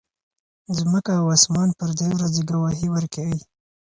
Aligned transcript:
ځمکه 0.77 1.11
او 1.21 1.25
اسمان 1.37 1.69
پر 1.79 1.89
دې 1.99 2.09
ورځې 2.17 2.41
ګواهي 2.49 2.87
ورکوي. 2.91 3.39